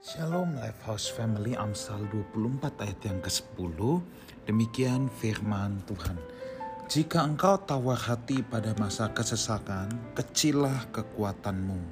[0.00, 3.76] Shalom Lifehouse Family Amsal 24 ayat yang ke-10
[4.48, 6.16] Demikian firman Tuhan.
[6.88, 11.84] Jika engkau tawar hati pada masa kesesakan Kecillah kekuatanmu.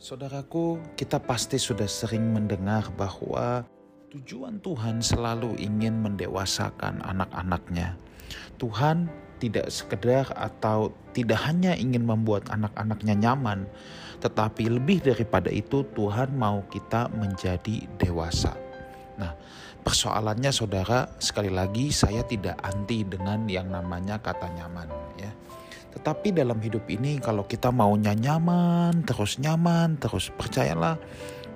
[0.00, 3.68] Saudaraku kita pasti sudah sering mendengar bahwa
[4.08, 8.00] Tujuan Tuhan selalu ingin mendewasakan anak-anaknya.
[8.56, 13.66] Tuhan tidak sekedar atau tidak hanya ingin membuat anak-anaknya nyaman,
[14.22, 18.56] tetapi lebih daripada itu Tuhan mau kita menjadi dewasa.
[19.20, 19.34] Nah,
[19.84, 24.88] persoalannya saudara, sekali lagi saya tidak anti dengan yang namanya kata nyaman
[25.20, 25.30] ya.
[25.94, 30.98] Tetapi dalam hidup ini kalau kita maunya nyaman, terus nyaman, terus percayalah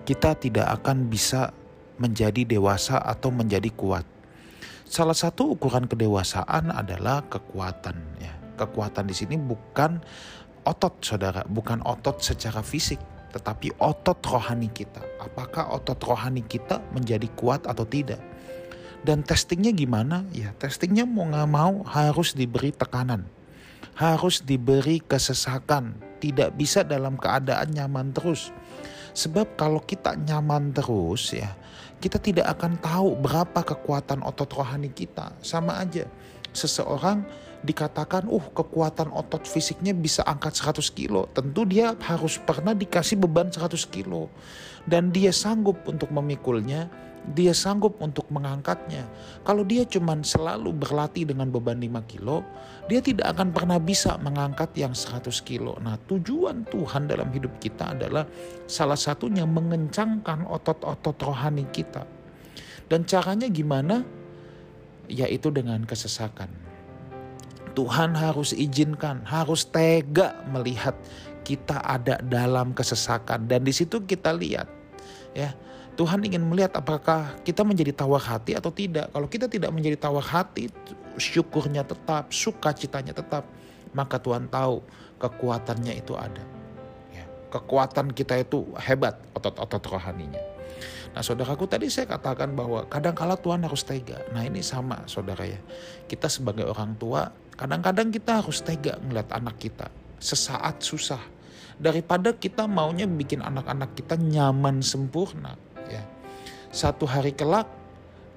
[0.06, 1.50] kita tidak akan bisa
[1.98, 4.06] menjadi dewasa atau menjadi kuat
[4.88, 8.32] Salah satu ukuran kedewasaan adalah kekuatan ya.
[8.56, 10.00] Kekuatan di sini bukan
[10.64, 12.96] otot Saudara, bukan otot secara fisik,
[13.36, 15.04] tetapi otot rohani kita.
[15.20, 18.18] Apakah otot rohani kita menjadi kuat atau tidak?
[19.04, 20.24] Dan testingnya gimana?
[20.32, 23.28] Ya testingnya mau nggak mau harus diberi tekanan.
[23.92, 26.00] Harus diberi kesesakan.
[26.18, 28.50] Tidak bisa dalam keadaan nyaman terus.
[29.18, 31.50] Sebab kalau kita nyaman terus ya,
[31.98, 35.34] kita tidak akan tahu berapa kekuatan otot rohani kita.
[35.42, 36.06] Sama aja,
[36.54, 37.26] seseorang
[37.62, 41.26] dikatakan, uh kekuatan otot fisiknya bisa angkat 100 kilo.
[41.34, 44.30] Tentu dia harus pernah dikasih beban 100 kilo.
[44.88, 46.88] Dan dia sanggup untuk memikulnya,
[47.34, 49.04] dia sanggup untuk mengangkatnya.
[49.44, 52.46] Kalau dia cuma selalu berlatih dengan beban 5 kilo,
[52.86, 55.76] dia tidak akan pernah bisa mengangkat yang 100 kilo.
[55.82, 58.24] Nah tujuan Tuhan dalam hidup kita adalah
[58.64, 62.06] salah satunya mengencangkan otot-otot rohani kita.
[62.88, 64.00] Dan caranya gimana?
[65.08, 66.67] Yaitu dengan kesesakan.
[67.78, 70.98] Tuhan harus izinkan, harus tega melihat
[71.46, 74.66] kita ada dalam kesesakan dan di situ kita lihat
[75.30, 75.54] ya
[75.98, 79.10] Tuhan ingin melihat apakah kita menjadi tawar hati atau tidak.
[79.10, 80.70] Kalau kita tidak menjadi tawar hati,
[81.18, 83.42] syukurnya tetap, sukacitanya tetap,
[83.90, 84.78] maka Tuhan tahu
[85.18, 86.38] kekuatannya itu ada.
[87.10, 90.38] Ya, kekuatan kita itu hebat, otot-otot rohaninya.
[91.14, 94.22] Nah saudaraku tadi saya katakan bahwa kadang-kala Tuhan harus tega.
[94.30, 95.58] Nah ini sama saudara ya.
[96.06, 99.88] Kita sebagai orang tua, kadang-kadang kita harus tega ngeliat anak kita.
[100.20, 101.20] Sesaat susah.
[101.78, 105.54] Daripada kita maunya bikin anak-anak kita nyaman sempurna
[105.86, 106.02] ya.
[106.74, 107.70] Satu hari kelak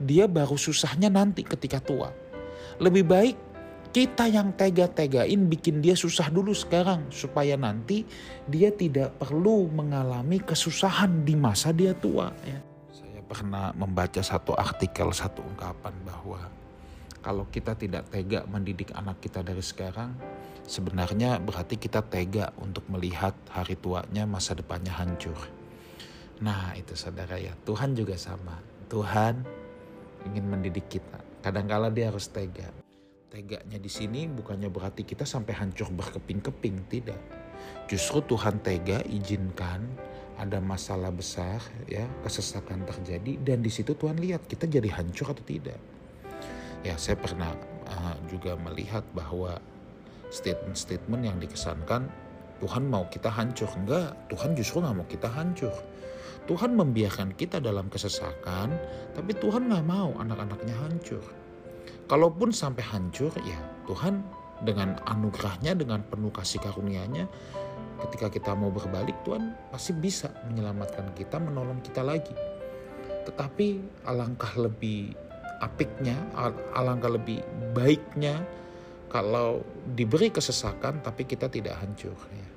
[0.02, 2.14] dia baru susahnya nanti ketika tua.
[2.82, 3.38] Lebih baik
[3.92, 8.08] kita yang tega-tegain bikin dia susah dulu sekarang supaya nanti
[8.48, 12.60] dia tidak perlu mengalami kesusahan di masa dia tua ya.
[12.96, 16.40] Saya pernah membaca satu artikel satu ungkapan bahwa
[17.20, 20.16] kalau kita tidak tega mendidik anak kita dari sekarang,
[20.66, 25.38] sebenarnya berarti kita tega untuk melihat hari tuanya masa depannya hancur.
[26.42, 28.58] Nah itu saudara ya, Tuhan juga sama.
[28.90, 29.46] Tuhan
[30.32, 31.22] ingin mendidik kita.
[31.46, 32.81] Kadangkala dia harus tega.
[33.32, 37.16] Teganya di sini bukannya berarti kita sampai hancur berkeping-keping, tidak.
[37.88, 39.88] Justru Tuhan tega izinkan
[40.36, 45.48] ada masalah besar ya, kesesakan terjadi dan di situ Tuhan lihat kita jadi hancur atau
[45.48, 45.80] tidak.
[46.84, 47.56] Ya, saya pernah
[47.88, 49.64] uh, juga melihat bahwa
[50.28, 52.12] statement-statement yang dikesankan
[52.60, 53.72] Tuhan mau kita hancur.
[53.80, 55.72] Enggak, Tuhan justru nggak mau kita hancur.
[56.52, 58.76] Tuhan membiarkan kita dalam kesesakan,
[59.16, 61.24] tapi Tuhan nggak mau anak-anaknya hancur.
[62.12, 63.56] Kalaupun sampai hancur, ya
[63.88, 64.20] Tuhan
[64.68, 67.24] dengan anugerahnya, dengan penuh kasih karunia-Nya,
[68.04, 72.36] ketika kita mau berbalik, Tuhan pasti bisa menyelamatkan kita, menolong kita lagi.
[73.24, 73.68] Tetapi
[74.04, 75.16] alangkah lebih
[75.64, 76.20] apiknya,
[76.76, 77.40] alangkah lebih
[77.72, 78.44] baiknya
[79.08, 79.64] kalau
[79.96, 82.20] diberi kesesakan tapi kita tidak hancur.
[82.28, 82.50] Ya.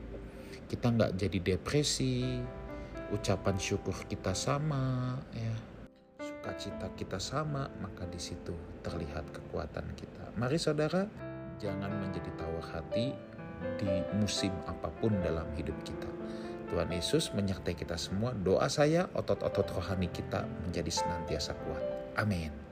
[0.67, 2.43] Kita nggak jadi depresi,
[3.15, 5.74] ucapan syukur kita sama, ya
[6.45, 8.53] sukacita kita sama, maka di situ
[8.85, 10.29] terlihat kekuatan kita.
[10.37, 11.09] Mari saudara,
[11.57, 13.17] jangan menjadi tawar hati
[13.81, 16.05] di musim apa pun dalam hidup kita.
[16.69, 18.37] Tuhan Yesus menyertai kita semua.
[18.37, 21.81] Doa saya, otot-otot rohani kita menjadi senantiasa kuat.
[22.21, 22.64] Amin.